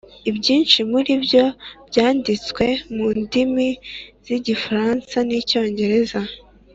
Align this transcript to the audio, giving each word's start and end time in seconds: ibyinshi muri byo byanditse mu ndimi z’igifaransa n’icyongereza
ibyinshi 0.29 0.77
muri 0.91 1.11
byo 1.23 1.45
byanditse 1.87 2.65
mu 2.95 3.07
ndimi 3.21 3.67
z’igifaransa 4.25 5.15
n’icyongereza 5.27 6.19